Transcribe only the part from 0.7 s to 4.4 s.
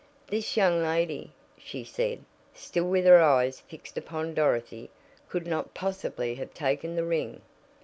lady," she said, still with her eyes fixed upon